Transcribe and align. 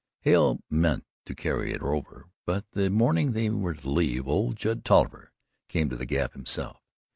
Hale 0.21 0.63
meant 0.67 1.05
to 1.27 1.35
carry 1.35 1.73
her 1.77 1.93
over, 1.93 2.25
but 2.47 2.65
the 2.71 2.89
morning 2.89 3.33
they 3.33 3.51
were 3.51 3.75
to 3.75 3.87
leave, 3.87 4.27
old 4.27 4.55
Judd 4.55 4.83
Tolliver 4.83 5.31
came 5.67 5.89
to 5.91 5.95
the 5.95 6.07
Gap 6.07 6.33
himself. 6.33 6.81